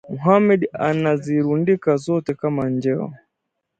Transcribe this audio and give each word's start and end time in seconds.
Mohammed 0.09 0.67
anazirundika 0.77 1.97
zote 1.97 2.33
kama 2.35 2.69
njeo 2.69 3.13